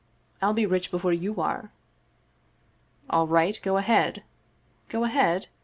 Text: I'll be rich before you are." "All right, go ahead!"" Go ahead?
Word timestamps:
I'll 0.41 0.55
be 0.55 0.65
rich 0.65 0.89
before 0.89 1.13
you 1.13 1.39
are." 1.41 1.69
"All 3.07 3.27
right, 3.27 3.59
go 3.61 3.77
ahead!"" 3.77 4.23
Go 4.89 5.03
ahead? 5.03 5.45